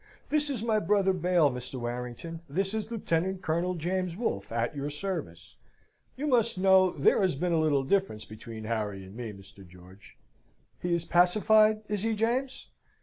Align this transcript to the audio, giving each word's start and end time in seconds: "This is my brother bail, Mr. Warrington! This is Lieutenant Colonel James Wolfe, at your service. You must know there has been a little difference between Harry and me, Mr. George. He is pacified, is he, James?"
"This 0.31 0.49
is 0.49 0.63
my 0.63 0.79
brother 0.79 1.13
bail, 1.13 1.51
Mr. 1.51 1.75
Warrington! 1.75 2.41
This 2.49 2.73
is 2.73 2.89
Lieutenant 2.89 3.43
Colonel 3.43 3.75
James 3.75 4.17
Wolfe, 4.17 4.51
at 4.51 4.75
your 4.75 4.89
service. 4.89 5.57
You 6.17 6.25
must 6.25 6.57
know 6.57 6.89
there 6.89 7.21
has 7.21 7.35
been 7.35 7.53
a 7.53 7.61
little 7.61 7.83
difference 7.83 8.25
between 8.25 8.63
Harry 8.63 9.03
and 9.03 9.15
me, 9.15 9.31
Mr. 9.31 9.63
George. 9.63 10.17
He 10.81 10.91
is 10.95 11.05
pacified, 11.05 11.83
is 11.87 12.01
he, 12.01 12.15
James?" 12.15 12.65